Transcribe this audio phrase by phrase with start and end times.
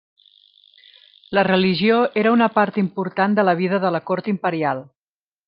[1.37, 4.85] La religió era una part important de la vida de la cort imperial.